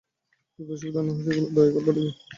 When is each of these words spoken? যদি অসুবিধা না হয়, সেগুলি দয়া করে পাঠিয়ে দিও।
যদি 0.59 0.71
অসুবিধা 0.75 1.01
না 1.01 1.11
হয়, 1.11 1.23
সেগুলি 1.25 1.47
দয়া 1.55 1.71
করে 1.73 1.83
পাঠিয়ে 1.85 1.95
দিও। 1.97 2.11